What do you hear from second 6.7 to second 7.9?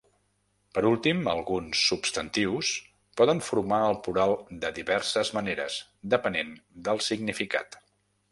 del significat.